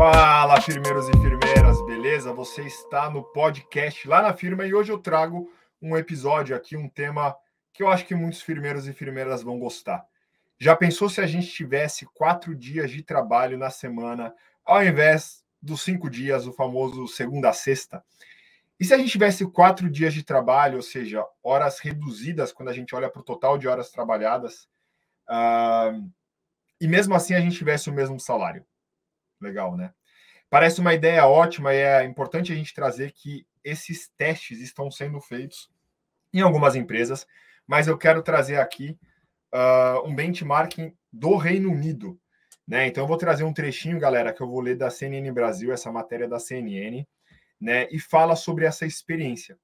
Fala, 0.00 0.58
firmeiros 0.62 1.10
e 1.10 1.12
firmeiras, 1.12 1.84
beleza? 1.84 2.32
Você 2.32 2.62
está 2.62 3.10
no 3.10 3.22
podcast 3.22 4.08
lá 4.08 4.22
na 4.22 4.32
firma 4.32 4.64
e 4.64 4.72
hoje 4.72 4.90
eu 4.90 4.96
trago 4.96 5.52
um 5.78 5.94
episódio 5.94 6.56
aqui, 6.56 6.74
um 6.74 6.88
tema 6.88 7.36
que 7.70 7.82
eu 7.82 7.88
acho 7.88 8.06
que 8.06 8.14
muitos 8.14 8.40
firmeiros 8.40 8.88
e 8.88 8.94
firmeiras 8.94 9.42
vão 9.42 9.58
gostar. 9.58 10.02
Já 10.58 10.74
pensou 10.74 11.10
se 11.10 11.20
a 11.20 11.26
gente 11.26 11.48
tivesse 11.48 12.06
quatro 12.14 12.54
dias 12.54 12.90
de 12.90 13.02
trabalho 13.02 13.58
na 13.58 13.68
semana, 13.68 14.34
ao 14.64 14.82
invés 14.82 15.44
dos 15.60 15.82
cinco 15.82 16.08
dias, 16.08 16.46
o 16.46 16.52
famoso 16.54 17.06
segunda 17.06 17.50
a 17.50 17.52
sexta? 17.52 18.02
E 18.80 18.86
se 18.86 18.94
a 18.94 18.96
gente 18.96 19.10
tivesse 19.10 19.44
quatro 19.50 19.90
dias 19.90 20.14
de 20.14 20.22
trabalho, 20.22 20.76
ou 20.76 20.82
seja, 20.82 21.22
horas 21.44 21.78
reduzidas 21.78 22.54
quando 22.54 22.70
a 22.70 22.72
gente 22.72 22.94
olha 22.94 23.10
para 23.10 23.20
o 23.20 23.24
total 23.24 23.58
de 23.58 23.68
horas 23.68 23.90
trabalhadas, 23.90 24.66
uh, 25.28 26.10
e 26.80 26.88
mesmo 26.88 27.14
assim 27.14 27.34
a 27.34 27.40
gente 27.40 27.58
tivesse 27.58 27.90
o 27.90 27.92
mesmo 27.92 28.18
salário? 28.18 28.64
Legal, 29.40 29.76
né? 29.76 29.92
Parece 30.48 30.80
uma 30.80 30.92
ideia 30.92 31.26
ótima 31.26 31.72
e 31.72 31.78
é 31.78 32.04
importante 32.04 32.52
a 32.52 32.56
gente 32.56 32.74
trazer 32.74 33.12
que 33.12 33.46
esses 33.64 34.08
testes 34.16 34.60
estão 34.60 34.90
sendo 34.90 35.20
feitos 35.20 35.70
em 36.32 36.40
algumas 36.40 36.74
empresas, 36.74 37.26
mas 37.66 37.86
eu 37.86 37.96
quero 37.96 38.22
trazer 38.22 38.58
aqui 38.58 38.98
uh, 39.54 40.06
um 40.06 40.14
benchmarking 40.14 40.92
do 41.12 41.36
Reino 41.36 41.70
Unido. 41.70 42.18
Né? 42.66 42.86
Então, 42.86 43.04
eu 43.04 43.08
vou 43.08 43.16
trazer 43.16 43.44
um 43.44 43.52
trechinho, 43.52 43.98
galera, 43.98 44.32
que 44.32 44.40
eu 44.40 44.48
vou 44.48 44.60
ler 44.60 44.76
da 44.76 44.90
CNN 44.90 45.30
Brasil, 45.32 45.72
essa 45.72 45.90
matéria 45.90 46.28
da 46.28 46.38
CNN, 46.38 47.06
né? 47.60 47.88
e 47.90 47.98
fala 47.98 48.36
sobre 48.36 48.64
essa 48.64 48.86
experiência. 48.86 49.58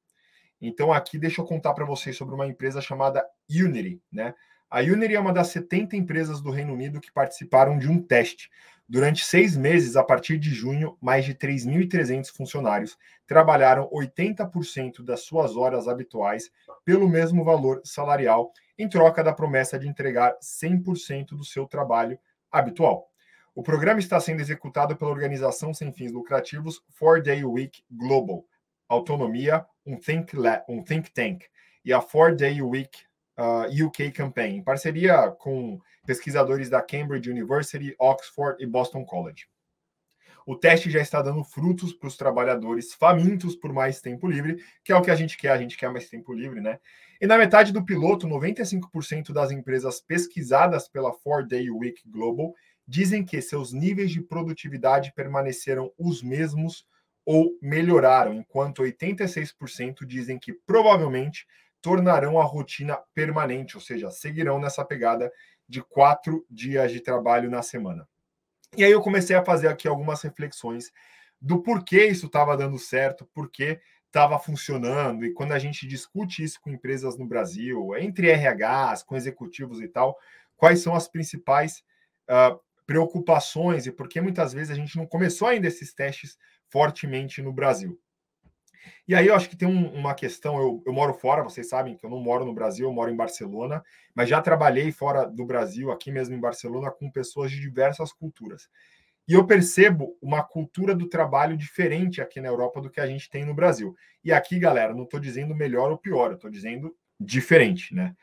Então, 0.61 0.93
aqui, 0.93 1.19
deixa 1.19 1.41
eu 1.41 1.45
contar 1.45 1.75
para 1.75 1.85
vocês 1.85 2.17
sobre 2.17 2.35
uma 2.35 2.47
empresa 2.47 2.81
chamada 2.81 3.25
Unity. 3.49 4.01
Né? 4.11 4.35
A 4.71 4.81
Unity 4.81 5.15
é 5.15 5.21
uma 5.21 5.33
das 5.33 5.49
70 5.49 5.97
empresas 5.97 6.41
do 6.41 6.51
Reino 6.51 6.73
Unido 6.73 7.01
que 7.01 7.13
participaram 7.13 7.79
de 7.79 7.89
um 7.89 8.03
teste. 8.03 8.51
Durante 8.89 9.25
seis 9.25 9.57
meses, 9.57 9.97
a 9.97 10.05
partir 10.05 10.39
de 10.39 10.51
junho, 10.51 10.97
mais 11.01 11.25
de 11.25 11.35
3.300 11.35 12.29
funcionários 12.29 12.97
trabalharam 13.27 13.91
80% 13.91 15.03
das 15.05 15.23
suas 15.23 15.57
horas 15.57 15.89
habituais 15.89 16.53
pelo 16.85 17.09
mesmo 17.09 17.45
valor 17.45 17.81
salarial, 17.85 18.53
em 18.79 18.89
troca 18.89 19.25
da 19.25 19.33
promessa 19.33 19.77
de 19.77 19.89
entregar 19.89 20.37
100% 20.41 21.31
do 21.31 21.45
seu 21.45 21.67
trabalho 21.67 22.17
habitual. 22.51 23.11
O 23.57 23.63
programa 23.63 23.99
está 23.99 24.21
sendo 24.21 24.41
executado 24.41 24.95
pela 24.97 25.11
organização 25.11 25.75
sem 25.75 25.93
fins 25.93 26.13
lucrativos 26.13 26.81
Four 26.91 27.23
Day 27.23 27.45
Week 27.45 27.83
Global, 27.91 28.45
Autonomia, 28.89 29.67
um 29.85 29.99
think, 29.99 30.33
um 30.69 30.85
think 30.85 31.11
tank, 31.11 31.45
e 31.85 31.93
a 31.93 32.01
Four 32.01 32.37
Day 32.37 32.63
Week 32.63 33.06
uh, 33.39 33.87
UK 33.87 34.11
Campaign, 34.13 34.57
em 34.57 34.63
parceria 34.63 35.31
com 35.31 35.81
pesquisadores 36.07 36.69
da 36.69 36.83
Cambridge 36.83 37.31
University, 37.31 37.95
Oxford 37.99 38.63
e 38.63 38.67
Boston 38.67 39.05
College. 39.05 39.47
O 40.47 40.55
teste 40.55 40.89
já 40.89 41.01
está 41.01 41.21
dando 41.21 41.43
frutos 41.43 41.93
para 41.93 42.07
os 42.07 42.17
trabalhadores 42.17 42.95
famintos 42.95 43.57
por 43.57 43.73
mais 43.73 44.01
tempo 44.01 44.29
livre, 44.29 44.63
que 44.85 44.93
é 44.93 44.97
o 44.97 45.03
que 45.03 45.11
a 45.11 45.17
gente 45.17 45.37
quer, 45.37 45.51
a 45.51 45.59
gente 45.59 45.77
quer 45.77 45.91
mais 45.91 46.09
tempo 46.09 46.33
livre, 46.33 46.61
né? 46.61 46.79
E 47.21 47.27
na 47.27 47.37
metade 47.37 47.73
do 47.73 47.85
piloto, 47.85 48.29
95% 48.29 49.33
das 49.33 49.51
empresas 49.51 50.01
pesquisadas 50.01 50.89
pela 50.89 51.13
Four 51.13 51.45
Day 51.47 51.69
Week 51.69 52.01
Global 52.09 52.55
dizem 52.87 53.25
que 53.25 53.43
seus 53.43 53.73
níveis 53.73 54.13
de 54.13 54.21
produtividade 54.21 55.13
permaneceram 55.17 55.91
os 55.99 56.23
mesmos 56.23 56.87
ou 57.25 57.59
melhoraram, 57.61 58.33
enquanto 58.35 58.83
86% 58.83 60.07
dizem 60.07 60.39
que 60.39 60.53
provavelmente 60.53 61.45
tornarão 61.81 62.41
a 62.41 62.45
rotina 62.45 62.99
permanente, 63.15 63.77
ou 63.77 63.83
seja, 63.83 64.11
seguirão 64.11 64.59
nessa 64.59 64.85
pegada 64.85 65.31
de 65.69 65.83
quatro 65.83 66.45
dias 66.51 66.93
de 66.93 67.01
trabalho 67.01 67.51
na 67.51 67.63
semana. 67.63 68.09
E 68.77 68.85
aí 68.85 68.91
eu 68.91 69.01
comecei 69.01 69.35
a 69.37 69.45
fazer 69.45 69.69
aqui 69.69 69.89
algumas 69.89 70.23
reflexões 70.23 70.93
do 71.41 71.63
porquê 71.63 72.07
isso 72.07 72.27
estava 72.27 72.57
dando 72.57 72.79
certo, 72.79 73.29
porquê 73.33 73.81
estava 74.07 74.39
funcionando, 74.39 75.25
e 75.25 75.33
quando 75.33 75.53
a 75.53 75.59
gente 75.59 75.87
discute 75.87 76.43
isso 76.43 76.61
com 76.61 76.71
empresas 76.71 77.19
no 77.19 77.27
Brasil, 77.27 77.95
entre 77.99 78.33
RHs, 78.33 79.03
com 79.03 79.17
executivos 79.17 79.81
e 79.81 79.89
tal, 79.89 80.17
quais 80.57 80.81
são 80.81 80.95
as 80.95 81.07
principais 81.07 81.85
uh, 82.31 82.59
preocupações 82.87 83.87
e 83.87 83.93
por 83.93 84.09
que 84.09 84.21
muitas 84.21 84.53
vezes 84.53 84.71
a 84.71 84.75
gente 84.75 84.97
não 84.97 85.07
começou 85.07 85.49
ainda 85.49 85.67
esses 85.67 85.93
testes 85.93 86.39
fortemente 86.71 87.43
no 87.43 87.53
Brasil. 87.53 88.01
E 89.07 89.15
aí 89.15 89.27
eu 89.27 89.35
acho 89.35 89.49
que 89.49 89.57
tem 89.57 89.69
um, 89.69 89.93
uma 89.95 90.15
questão, 90.15 90.59
eu, 90.59 90.83
eu 90.87 90.93
moro 90.93 91.15
fora, 91.15 91.43
vocês 91.43 91.69
sabem 91.69 91.97
que 91.97 92.05
eu 92.05 92.11
não 92.11 92.21
moro 92.21 92.45
no 92.45 92.55
Brasil, 92.55 92.87
eu 92.87 92.93
moro 92.93 93.11
em 93.11 93.17
Barcelona, 93.17 93.83
mas 94.15 94.29
já 94.29 94.41
trabalhei 94.41 94.91
fora 94.93 95.25
do 95.25 95.45
Brasil, 95.45 95.91
aqui 95.91 96.11
mesmo 96.11 96.35
em 96.35 96.41
Barcelona, 96.41 96.91
com 96.91 97.11
pessoas 97.11 97.51
de 97.51 97.61
diversas 97.61 98.13
culturas. 98.13 98.69
E 99.29 99.33
eu 99.33 99.45
percebo 99.45 100.17
uma 100.23 100.43
cultura 100.43 100.95
do 100.95 101.09
trabalho 101.09 101.57
diferente 101.57 102.21
aqui 102.21 102.41
na 102.41 102.49
Europa 102.49 102.81
do 102.81 102.91
que 102.91 103.01
a 103.01 103.07
gente 103.07 103.29
tem 103.29 103.45
no 103.45 103.55
Brasil. 103.55 103.95
E 104.23 104.33
aqui, 104.33 104.59
galera, 104.59 104.95
não 104.95 105.03
estou 105.03 105.19
dizendo 105.19 105.55
melhor 105.55 105.91
ou 105.91 105.99
pior, 105.99 106.31
eu 106.31 106.37
estou 106.37 106.51
dizendo 106.51 106.95
diferente, 107.19 107.95
né? 107.95 108.15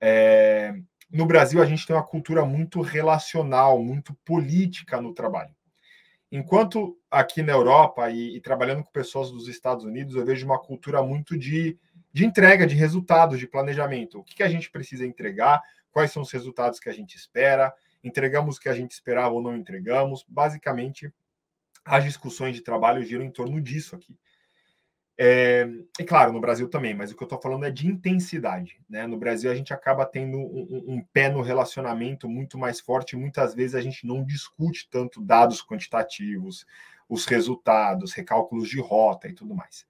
É... 0.00 0.74
No 1.10 1.24
Brasil, 1.26 1.62
a 1.62 1.64
gente 1.64 1.86
tem 1.86 1.96
uma 1.96 2.06
cultura 2.06 2.44
muito 2.44 2.80
relacional, 2.82 3.82
muito 3.82 4.14
política 4.24 5.00
no 5.00 5.14
trabalho. 5.14 5.54
Enquanto 6.30 6.98
aqui 7.10 7.42
na 7.42 7.52
Europa 7.52 8.10
e, 8.10 8.36
e, 8.36 8.40
trabalhando 8.40 8.84
com 8.84 8.90
pessoas 8.90 9.30
dos 9.30 9.48
Estados 9.48 9.84
Unidos, 9.84 10.14
eu 10.14 10.24
vejo 10.24 10.44
uma 10.44 10.58
cultura 10.58 11.02
muito 11.02 11.38
de, 11.38 11.78
de 12.12 12.26
entrega, 12.26 12.66
de 12.66 12.74
resultados, 12.74 13.38
de 13.38 13.46
planejamento. 13.46 14.18
O 14.18 14.24
que, 14.24 14.36
que 14.36 14.42
a 14.42 14.48
gente 14.48 14.70
precisa 14.70 15.06
entregar, 15.06 15.62
quais 15.90 16.12
são 16.12 16.22
os 16.22 16.30
resultados 16.30 16.78
que 16.78 16.88
a 16.88 16.92
gente 16.92 17.16
espera, 17.16 17.72
entregamos 18.04 18.56
o 18.56 18.60
que 18.60 18.68
a 18.68 18.74
gente 18.74 18.92
esperava 18.92 19.34
ou 19.34 19.42
não 19.42 19.56
entregamos. 19.56 20.24
Basicamente, 20.28 21.12
as 21.84 22.04
discussões 22.04 22.54
de 22.54 22.62
trabalho 22.62 23.02
giram 23.02 23.24
em 23.24 23.30
torno 23.30 23.60
disso 23.60 23.96
aqui. 23.96 24.14
É, 25.20 25.68
e 25.98 26.04
claro, 26.04 26.32
no 26.32 26.40
Brasil 26.40 26.68
também, 26.68 26.94
mas 26.94 27.10
o 27.10 27.16
que 27.16 27.22
eu 27.24 27.26
estou 27.26 27.40
falando 27.40 27.64
é 27.64 27.70
de 27.72 27.88
intensidade. 27.88 28.80
Né? 28.88 29.04
No 29.04 29.18
Brasil, 29.18 29.50
a 29.50 29.54
gente 29.54 29.74
acaba 29.74 30.06
tendo 30.06 30.38
um, 30.38 30.84
um, 30.86 31.04
pé 31.12 31.28
no 31.28 31.42
relacionamento 31.42 32.28
muito 32.28 32.56
mais 32.56 32.78
forte. 32.78 33.16
Muitas 33.16 33.52
vezes 33.52 33.74
a 33.74 33.80
gente 33.80 34.06
não 34.06 34.24
discute 34.24 34.88
tanto 34.88 35.20
dados 35.20 35.60
quantitativos, 35.60 36.64
os 37.08 37.26
resultados, 37.26 38.12
recálculos 38.12 38.68
de 38.68 38.80
rota 38.80 39.26
e 39.26 39.32
tudo 39.32 39.56
mais. 39.56 39.84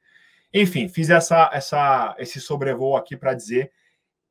Enfim, 0.52 0.88
fiz 0.88 1.10
essa, 1.10 1.50
essa, 1.52 2.16
esse 2.18 2.40
sobrevoo 2.40 2.96
aqui 2.96 3.14
para 3.14 3.34
dizer 3.34 3.70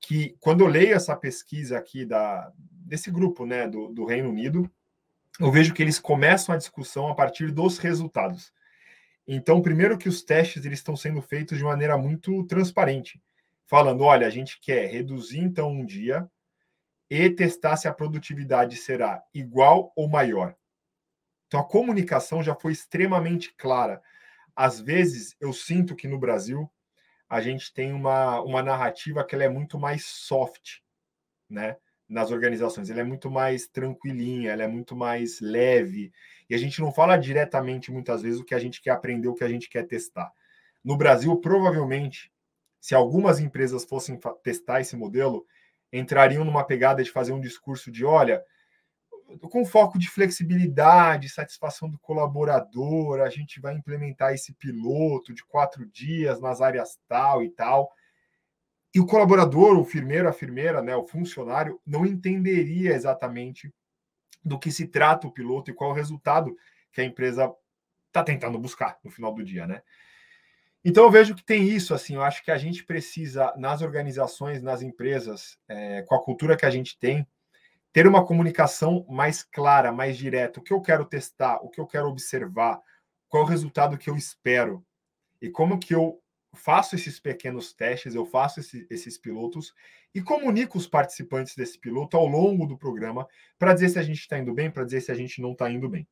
que 0.01 0.35
quando 0.39 0.61
eu 0.61 0.67
leio 0.67 0.95
essa 0.95 1.15
pesquisa 1.15 1.77
aqui 1.77 2.05
da, 2.05 2.51
desse 2.57 3.11
grupo 3.11 3.45
né, 3.45 3.67
do, 3.67 3.89
do 3.89 4.03
Reino 4.03 4.29
Unido, 4.29 4.67
eu 5.39 5.51
vejo 5.51 5.75
que 5.75 5.83
eles 5.83 5.99
começam 5.99 6.55
a 6.55 6.57
discussão 6.57 7.07
a 7.07 7.13
partir 7.13 7.51
dos 7.51 7.77
resultados. 7.77 8.51
Então, 9.27 9.61
primeiro 9.61 9.97
que 9.97 10.07
os 10.07 10.23
testes 10.23 10.65
eles 10.65 10.79
estão 10.79 10.95
sendo 10.95 11.21
feitos 11.21 11.57
de 11.57 11.63
maneira 11.63 11.97
muito 11.97 12.45
transparente, 12.45 13.21
falando, 13.65 14.03
olha, 14.03 14.25
a 14.25 14.29
gente 14.29 14.59
quer 14.61 14.89
reduzir 14.89 15.39
então 15.39 15.69
um 15.69 15.85
dia 15.85 16.29
e 17.09 17.29
testar 17.29 17.75
se 17.75 17.87
a 17.87 17.93
produtividade 17.93 18.77
será 18.77 19.21
igual 19.33 19.91
ou 19.95 20.07
maior. 20.07 20.55
Então, 21.47 21.59
a 21.59 21.67
comunicação 21.67 22.41
já 22.41 22.55
foi 22.55 22.71
extremamente 22.71 23.53
clara. 23.55 24.01
Às 24.55 24.79
vezes, 24.79 25.35
eu 25.39 25.51
sinto 25.51 25.95
que 25.95 26.07
no 26.07 26.19
Brasil 26.19 26.69
a 27.29 27.41
gente 27.41 27.73
tem 27.73 27.91
uma, 27.91 28.41
uma 28.41 28.63
narrativa 28.63 29.23
que 29.23 29.35
ela 29.35 29.43
é 29.43 29.49
muito 29.49 29.77
mais 29.77 30.05
soft, 30.05 30.79
né? 31.49 31.77
Nas 32.07 32.31
organizações. 32.31 32.89
Ela 32.89 33.01
é 33.01 33.03
muito 33.03 33.29
mais 33.29 33.67
tranquilinha, 33.67 34.51
ela 34.51 34.63
é 34.63 34.67
muito 34.67 34.95
mais 34.95 35.39
leve. 35.41 36.11
E 36.49 36.55
a 36.55 36.57
gente 36.57 36.79
não 36.79 36.91
fala 36.91 37.17
diretamente, 37.17 37.91
muitas 37.91 38.21
vezes, 38.21 38.39
o 38.39 38.45
que 38.45 38.55
a 38.55 38.59
gente 38.59 38.81
quer 38.81 38.91
aprender, 38.91 39.27
o 39.27 39.33
que 39.33 39.43
a 39.43 39.49
gente 39.49 39.69
quer 39.69 39.85
testar. 39.85 40.31
No 40.83 40.95
Brasil, 40.95 41.35
provavelmente, 41.37 42.31
se 42.79 42.95
algumas 42.95 43.39
empresas 43.39 43.83
fossem 43.83 44.19
testar 44.41 44.79
esse 44.79 44.95
modelo, 44.95 45.45
entrariam 45.91 46.45
numa 46.45 46.63
pegada 46.63 47.03
de 47.03 47.11
fazer 47.11 47.33
um 47.33 47.41
discurso 47.41 47.91
de: 47.91 48.05
olha, 48.05 48.41
com 49.51 49.65
foco 49.65 49.99
de 49.99 50.09
flexibilidade, 50.09 51.27
satisfação 51.29 51.89
do 51.89 51.99
colaborador, 51.99 53.19
a 53.19 53.29
gente 53.29 53.59
vai 53.59 53.75
implementar 53.75 54.33
esse 54.33 54.53
piloto 54.53 55.33
de 55.33 55.43
quatro 55.43 55.85
dias 55.85 56.39
nas 56.39 56.61
áreas 56.61 56.97
tal 57.07 57.43
e 57.43 57.49
tal. 57.49 57.91
E 58.97 58.99
o 58.99 59.05
colaborador, 59.05 59.77
o 59.77 59.85
firmeiro, 59.85 60.27
a 60.27 60.33
firmeira, 60.33 60.81
né, 60.81 60.95
o 60.95 61.05
funcionário, 61.05 61.79
não 61.85 62.03
entenderia 62.03 62.95
exatamente 62.95 63.71
do 64.43 64.57
que 64.57 64.71
se 64.71 64.87
trata 64.87 65.27
o 65.27 65.31
piloto 65.31 65.69
e 65.69 65.73
qual 65.75 65.91
o 65.91 65.93
resultado 65.93 66.57
que 66.91 66.99
a 66.99 67.03
empresa 67.03 67.53
está 68.07 68.23
tentando 68.23 68.57
buscar 68.57 68.97
no 69.03 69.11
final 69.11 69.31
do 69.31 69.43
dia, 69.43 69.67
né? 69.67 69.83
Então 70.83 71.03
eu 71.03 71.11
vejo 71.11 71.35
que 71.35 71.45
tem 71.45 71.69
isso, 71.69 71.93
assim, 71.93 72.15
eu 72.15 72.23
acho 72.23 72.43
que 72.43 72.49
a 72.49 72.57
gente 72.57 72.83
precisa, 72.83 73.53
nas 73.55 73.83
organizações, 73.83 74.63
nas 74.63 74.81
empresas, 74.81 75.59
é, 75.67 76.01
com 76.01 76.15
a 76.15 76.23
cultura 76.23 76.57
que 76.57 76.65
a 76.65 76.71
gente 76.71 76.97
tem, 76.97 77.23
ter 77.93 78.07
uma 78.07 78.25
comunicação 78.25 79.05
mais 79.07 79.43
clara, 79.43 79.91
mais 79.91 80.17
direta. 80.17 80.59
O 80.59 80.63
que 80.63 80.73
eu 80.73 80.81
quero 80.81 81.05
testar, 81.05 81.57
o 81.57 81.69
que 81.69 81.79
eu 81.79 81.85
quero 81.85 82.07
observar, 82.07 82.81
qual 83.29 83.43
é 83.43 83.45
o 83.45 83.49
resultado 83.49 83.95
que 83.95 84.09
eu 84.09 84.17
espero 84.17 84.83
e 85.39 85.51
como 85.51 85.77
que 85.77 85.93
eu 85.93 86.19
faço 86.53 86.95
esses 86.95 87.19
pequenos 87.19 87.73
testes, 87.73 88.15
eu 88.15 88.25
faço 88.25 88.59
esse, 88.59 88.87
esses 88.89 89.17
pilotos 89.17 89.73
e 90.13 90.21
comunico 90.21 90.77
os 90.77 90.87
participantes 90.87 91.55
desse 91.55 91.79
piloto 91.79 92.17
ao 92.17 92.25
longo 92.25 92.65
do 92.65 92.77
programa 92.77 93.27
para 93.59 93.73
dizer 93.73 93.89
se 93.89 93.99
a 93.99 94.03
gente 94.03 94.19
está 94.19 94.37
indo 94.37 94.53
bem, 94.53 94.71
para 94.71 94.83
dizer 94.83 95.01
se 95.01 95.11
a 95.11 95.15
gente 95.15 95.41
não 95.41 95.51
está 95.51 95.69
indo 95.69 95.89
bem. 95.89 96.07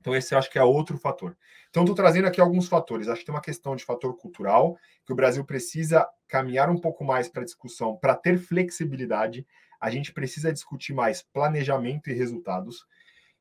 Então, 0.00 0.14
esse 0.16 0.34
eu 0.34 0.38
acho 0.38 0.50
que 0.50 0.58
é 0.58 0.64
outro 0.64 0.96
fator. 0.96 1.36
Então, 1.68 1.82
estou 1.82 1.94
trazendo 1.94 2.26
aqui 2.26 2.40
alguns 2.40 2.68
fatores. 2.68 3.06
Acho 3.06 3.20
que 3.20 3.26
tem 3.26 3.34
uma 3.34 3.40
questão 3.40 3.76
de 3.76 3.84
fator 3.84 4.16
cultural, 4.16 4.78
que 5.04 5.12
o 5.12 5.16
Brasil 5.16 5.44
precisa 5.44 6.08
caminhar 6.26 6.70
um 6.70 6.78
pouco 6.78 7.04
mais 7.04 7.28
para 7.28 7.42
a 7.42 7.44
discussão, 7.44 7.96
para 7.96 8.16
ter 8.16 8.38
flexibilidade. 8.38 9.46
A 9.78 9.90
gente 9.90 10.12
precisa 10.12 10.52
discutir 10.52 10.94
mais 10.94 11.22
planejamento 11.22 12.08
e 12.08 12.14
resultados. 12.14 12.86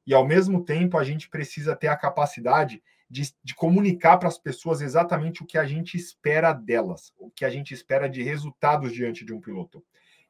E, 0.05 0.13
ao 0.13 0.27
mesmo 0.27 0.63
tempo, 0.63 0.97
a 0.97 1.03
gente 1.03 1.29
precisa 1.29 1.75
ter 1.75 1.87
a 1.87 1.95
capacidade 1.95 2.83
de, 3.09 3.33
de 3.43 3.55
comunicar 3.55 4.17
para 4.17 4.27
as 4.27 4.37
pessoas 4.37 4.81
exatamente 4.81 5.41
o 5.41 5.45
que 5.45 5.57
a 5.57 5.65
gente 5.65 5.97
espera 5.97 6.53
delas, 6.53 7.13
o 7.17 7.31
que 7.31 7.43
a 7.43 7.49
gente 7.49 7.73
espera 7.73 8.07
de 8.07 8.21
resultados 8.21 8.93
diante 8.93 9.25
de 9.25 9.33
um 9.33 9.41
piloto 9.41 9.83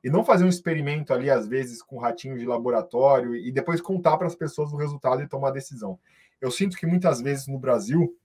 e 0.03 0.09
não 0.09 0.23
fazer 0.23 0.45
um 0.45 0.49
experimento 0.49 1.13
ali, 1.13 1.29
às 1.29 1.47
vezes, 1.47 1.81
com 1.81 1.97
ratinho 1.97 2.37
de 2.37 2.45
laboratório 2.45 3.35
e 3.35 3.51
depois 3.51 3.81
contar 3.81 4.17
para 4.17 4.27
as 4.27 4.35
pessoas 4.35 4.71
o 4.71 4.77
resultado 4.77 5.21
e 5.21 5.27
tomar 5.27 5.51
decisão. 5.51 5.99
Eu 6.39 6.49
sinto 6.51 6.77
que 6.77 6.87
muitas 6.87 7.21
vezes 7.21 7.47
no 7.47 7.59
Brasil, 7.59 8.17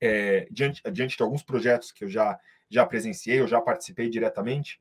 é, 0.00 0.48
diante, 0.50 0.82
diante 0.90 1.16
de 1.16 1.22
alguns 1.22 1.42
projetos 1.42 1.92
que 1.92 2.04
eu 2.04 2.08
já, 2.08 2.38
já 2.70 2.86
presenciei, 2.86 3.40
eu 3.40 3.46
já 3.46 3.60
participei 3.60 4.08
diretamente, 4.08 4.80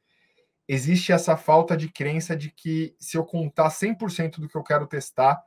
existe 0.68 1.12
essa 1.12 1.36
falta 1.36 1.76
de 1.76 1.90
crença 1.90 2.36
de 2.36 2.50
que 2.50 2.96
se 2.98 3.18
eu 3.18 3.26
contar 3.26 3.70
100% 3.70 4.40
do 4.40 4.48
que 4.48 4.56
eu 4.56 4.64
quero 4.64 4.88
testar, 4.88 5.44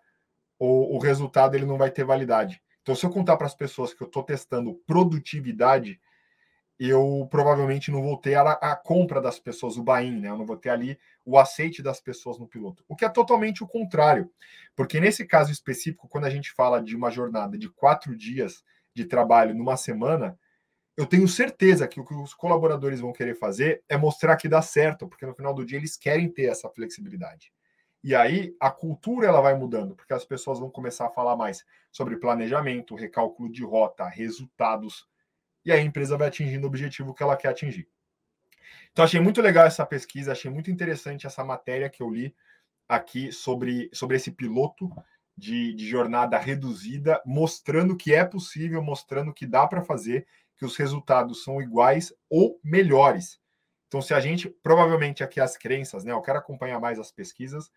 o, 0.58 0.96
o 0.96 0.98
resultado 0.98 1.54
ele 1.54 1.66
não 1.66 1.78
vai 1.78 1.90
ter 1.90 2.04
validade. 2.04 2.62
Então, 2.88 2.96
se 2.96 3.05
eu 3.05 3.11
contar 3.11 3.37
para 3.37 3.46
as 3.46 3.55
pessoas 3.55 3.93
que 3.93 4.02
eu 4.02 4.06
estou 4.06 4.23
testando 4.23 4.73
produtividade, 4.87 6.00
eu 6.79 7.29
provavelmente 7.31 7.90
não 7.90 8.00
vou 8.00 8.17
ter 8.17 8.35
a, 8.35 8.52
a, 8.52 8.75
compra 8.75 9.20
das 9.20 9.38
pessoas, 9.38 9.76
o 9.76 9.82
buy-in, 9.82 10.19
né? 10.19 10.31
Eu 10.31 10.38
não 10.38 10.46
vou 10.46 10.56
ter 10.56 10.70
ali 10.70 10.99
o 11.23 11.38
aceite 11.38 11.82
das 11.82 12.00
pessoas 12.00 12.38
no 12.38 12.49
piloto. 12.49 12.82
O 12.88 12.96
que 12.96 13.05
é 13.05 13.08
totalmente 13.11 13.62
o 13.62 13.67
contrário. 13.67 14.32
Porque 14.75 14.99
nesse 15.00 15.26
caso 15.26 15.52
específico, 15.52 16.08
quando 16.08 16.25
a 16.25 16.31
gente 16.31 16.50
fala 16.50 16.82
de 16.82 16.96
uma 16.96 17.11
jornada 17.11 17.58
de 17.58 17.69
quatro 17.69 18.17
dias 18.17 18.64
de 18.94 19.05
trabalho 19.05 19.55
numa 19.55 19.76
semana, 19.76 20.38
eu 20.96 21.05
tenho 21.05 21.29
certeza 21.29 21.87
que 21.87 22.00
o 22.00 22.06
que 22.06 22.14
os 22.14 22.32
colaboradores 22.32 23.00
vão 23.00 23.12
querer 23.12 23.34
fazer 23.34 23.82
é 23.87 23.99
mostrar 23.99 24.38
que 24.38 24.49
dá 24.49 24.62
certo, 24.62 25.06
porque 25.06 25.26
no 25.26 25.34
final 25.34 25.52
do 25.52 25.62
dia 25.62 25.76
eles 25.76 25.94
querem 25.94 26.26
ter 26.26 26.44
essa 26.44 26.70
flexibilidade. 26.70 27.52
E 28.02 28.14
aí 28.14 28.54
a 28.60 28.70
cultura 28.70 29.26
ela 29.26 29.40
vai 29.40 29.54
mudando, 29.54 29.94
porque 29.94 30.14
as 30.14 30.24
pessoas 30.24 30.58
vão 30.58 30.70
começar 30.70 31.06
a 31.06 31.10
falar 31.10 31.36
mais 31.36 31.64
sobre 31.90 32.16
planejamento, 32.16 32.94
recálculo 32.94 33.50
de 33.50 33.64
rota, 33.64 34.06
resultados 34.06 35.06
e 35.68 35.72
aí 35.72 35.80
a 35.80 35.82
empresa 35.84 36.16
vai 36.16 36.28
atingindo 36.28 36.66
o 36.66 36.68
objetivo 36.68 37.12
que 37.12 37.22
ela 37.22 37.36
quer 37.36 37.48
atingir. 37.48 37.86
Então, 38.90 39.04
achei 39.04 39.20
muito 39.20 39.42
legal 39.42 39.66
essa 39.66 39.84
pesquisa, 39.84 40.32
achei 40.32 40.50
muito 40.50 40.70
interessante 40.70 41.26
essa 41.26 41.44
matéria 41.44 41.90
que 41.90 42.02
eu 42.02 42.08
li 42.08 42.34
aqui 42.88 43.30
sobre, 43.30 43.90
sobre 43.92 44.16
esse 44.16 44.30
piloto 44.30 44.90
de, 45.36 45.74
de 45.74 45.86
jornada 45.86 46.38
reduzida, 46.38 47.20
mostrando 47.24 47.96
que 47.96 48.14
é 48.14 48.24
possível, 48.24 48.82
mostrando 48.82 49.32
que 49.32 49.46
dá 49.46 49.66
para 49.66 49.82
fazer, 49.82 50.26
que 50.56 50.64
os 50.64 50.74
resultados 50.74 51.44
são 51.44 51.60
iguais 51.60 52.14
ou 52.30 52.58
melhores. 52.64 53.38
Então, 53.86 54.00
se 54.00 54.14
a 54.14 54.20
gente, 54.20 54.48
provavelmente 54.48 55.22
aqui 55.22 55.38
as 55.38 55.56
crenças, 55.56 56.02
né? 56.02 56.12
Eu 56.12 56.22
quero 56.22 56.38
acompanhar 56.38 56.80
mais 56.80 56.98
as 56.98 57.12
pesquisas, 57.12 57.70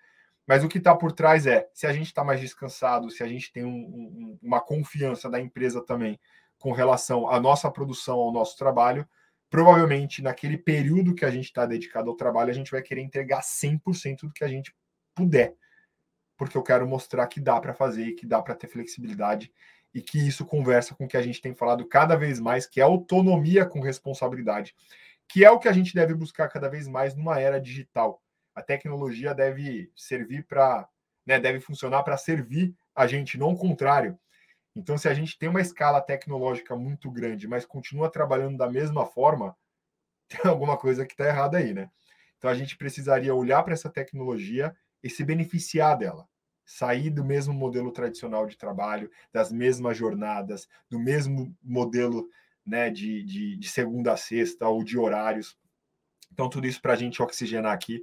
mas 0.48 0.64
o 0.64 0.68
que 0.68 0.78
está 0.78 0.96
por 0.96 1.12
trás 1.12 1.46
é, 1.46 1.70
se 1.74 1.86
a 1.86 1.94
gente 1.94 2.08
está 2.08 2.24
mais 2.24 2.40
descansado, 2.40 3.10
se 3.10 3.24
a 3.24 3.28
gente 3.28 3.52
tem 3.52 3.64
um, 3.64 3.70
um, 3.70 4.40
uma 4.42 4.60
confiança 4.60 5.30
da 5.30 5.40
empresa 5.40 5.82
também 5.84 6.20
com 6.58 6.72
relação 6.72 7.30
à 7.30 7.40
nossa 7.40 7.70
produção, 7.72 8.20
ao 8.20 8.32
nosso 8.32 8.58
trabalho, 8.58 9.08
provavelmente 9.50 10.22
naquele 10.22 10.58
período 10.58 11.14
que 11.14 11.26
a 11.26 11.32
gente 11.32 11.46
está 11.46 11.66
dedicado 11.66 12.10
ao 12.10 12.16
trabalho, 12.16 12.50
a 12.50 12.54
gente 12.54 12.72
vai 12.72 12.82
querer 12.82 13.02
entregar 13.02 13.42
100% 13.42 14.22
do 14.22 14.32
que 14.32 14.44
a 14.44 14.48
gente 14.48 14.74
puder, 15.14 15.56
porque 16.38 16.58
eu 16.58 16.64
quero 16.64 16.88
mostrar 16.88 17.28
que 17.28 17.40
dá 17.40 17.60
para 17.60 17.74
fazer, 17.74 18.14
que 18.14 18.26
dá 18.26 18.42
para 18.42 18.56
ter 18.56 18.68
flexibilidade 18.68 19.52
e 19.94 20.02
que 20.02 20.18
isso 20.26 20.46
conversa 20.46 20.96
com 20.96 21.06
o 21.06 21.08
que 21.08 21.18
a 21.18 21.22
gente 21.22 21.42
tem 21.42 21.54
falado 21.54 21.86
cada 21.86 22.16
vez 22.16 22.40
mais, 22.40 22.66
que 22.66 22.80
é 22.80 22.84
autonomia 22.84 23.66
com 23.66 23.82
responsabilidade, 23.82 24.74
que 25.28 25.44
é 25.44 25.52
o 25.52 25.60
que 25.60 25.68
a 25.68 25.74
gente 25.74 25.94
deve 25.94 26.14
buscar 26.14 26.48
cada 26.48 26.70
vez 26.70 26.88
mais 26.88 27.16
numa 27.16 27.40
era 27.40 27.60
digital. 27.60 28.22
A 28.54 28.62
tecnologia 28.62 29.34
deve 29.34 29.92
servir 29.96 30.46
para, 30.46 30.88
né, 31.26 31.40
deve 31.40 31.60
funcionar 31.60 32.04
para 32.04 32.18
servir 32.18 32.76
a 32.96 33.08
gente, 33.08 33.38
não 33.38 33.54
o 33.54 33.58
contrário. 33.58 34.20
Então, 34.76 34.98
se 34.98 35.08
a 35.08 35.14
gente 35.14 35.38
tem 35.38 35.50
uma 35.50 35.62
escala 35.62 36.02
tecnológica 36.02 36.76
muito 36.76 37.12
grande, 37.12 37.48
mas 37.48 37.66
continua 37.66 38.10
trabalhando 38.10 38.58
da 38.58 38.70
mesma 38.70 39.06
forma, 39.06 39.56
tem 40.30 40.50
alguma 40.50 40.78
coisa 40.78 41.06
que 41.06 41.14
está 41.14 41.28
errada 41.28 41.58
aí, 41.58 41.74
né? 41.74 41.90
Então, 42.38 42.50
a 42.50 42.56
gente 42.56 42.78
precisaria 42.78 43.36
olhar 43.36 43.64
para 43.64 43.74
essa 43.74 43.90
tecnologia 43.90 44.76
e 45.04 45.10
se 45.10 45.24
beneficiar 45.24 45.98
dela. 45.98 46.28
Sair 46.66 47.10
do 47.10 47.24
mesmo 47.24 47.54
modelo 47.54 47.92
tradicional 47.92 48.46
de 48.46 48.58
trabalho, 48.58 49.12
das 49.32 49.52
mesmas 49.52 49.98
jornadas, 49.98 50.68
do 50.90 50.98
mesmo 50.98 51.56
modelo 51.62 52.30
né, 52.66 52.90
de, 52.90 53.24
de, 53.24 53.58
de 53.58 53.70
segunda 53.70 54.14
a 54.14 54.18
sexta 54.18 54.68
ou 54.68 54.84
de 54.84 54.98
horários. 54.98 55.58
Então, 56.32 56.50
tudo 56.50 56.68
isso 56.68 56.82
para 56.82 56.94
a 56.94 56.96
gente 56.96 57.22
oxigenar 57.22 57.74
aqui 57.74 58.02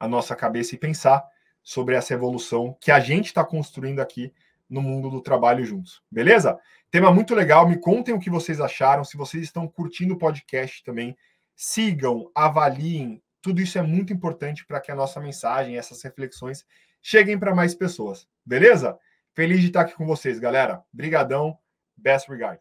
a 0.00 0.08
nossa 0.08 0.34
cabeça 0.34 0.74
e 0.74 0.78
pensar 0.78 1.22
sobre 1.62 1.94
essa 1.94 2.14
evolução 2.14 2.76
que 2.80 2.90
a 2.90 2.98
gente 2.98 3.26
está 3.26 3.44
construindo 3.44 4.00
aqui 4.00 4.32
no 4.68 4.80
mundo 4.80 5.10
do 5.10 5.20
trabalho 5.20 5.64
juntos. 5.64 6.02
Beleza? 6.10 6.58
Tema 6.90 7.12
muito 7.12 7.34
legal. 7.34 7.68
Me 7.68 7.78
contem 7.78 8.14
o 8.14 8.18
que 8.18 8.30
vocês 8.30 8.60
acharam. 8.60 9.04
Se 9.04 9.16
vocês 9.16 9.42
estão 9.42 9.68
curtindo 9.68 10.14
o 10.14 10.18
podcast 10.18 10.82
também, 10.82 11.16
sigam, 11.54 12.30
avaliem. 12.34 13.22
Tudo 13.42 13.60
isso 13.60 13.78
é 13.78 13.82
muito 13.82 14.12
importante 14.12 14.64
para 14.66 14.80
que 14.80 14.90
a 14.90 14.94
nossa 14.94 15.20
mensagem, 15.20 15.76
essas 15.76 16.02
reflexões, 16.02 16.64
cheguem 17.02 17.38
para 17.38 17.54
mais 17.54 17.74
pessoas. 17.74 18.26
Beleza? 18.44 18.98
Feliz 19.34 19.60
de 19.60 19.68
estar 19.68 19.82
aqui 19.82 19.94
com 19.94 20.06
vocês, 20.06 20.38
galera. 20.38 20.82
Brigadão. 20.92 21.58
Best 21.96 22.30
regards. 22.30 22.58